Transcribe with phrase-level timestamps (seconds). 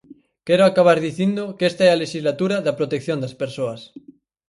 [0.47, 3.81] Quero acabar dicindo que esta é a lexislatura da protección das persoas.